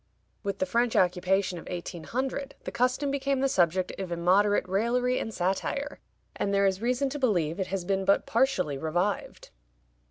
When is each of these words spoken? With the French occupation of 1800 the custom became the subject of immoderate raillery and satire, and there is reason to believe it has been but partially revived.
With 0.41 0.57
the 0.57 0.65
French 0.65 0.95
occupation 0.95 1.59
of 1.59 1.69
1800 1.69 2.55
the 2.63 2.71
custom 2.71 3.11
became 3.11 3.39
the 3.39 3.47
subject 3.47 3.91
of 3.99 4.11
immoderate 4.11 4.67
raillery 4.67 5.19
and 5.19 5.31
satire, 5.31 5.99
and 6.35 6.51
there 6.51 6.65
is 6.65 6.81
reason 6.81 7.07
to 7.09 7.19
believe 7.19 7.59
it 7.59 7.67
has 7.67 7.85
been 7.85 8.03
but 8.03 8.25
partially 8.25 8.79
revived. 8.79 9.51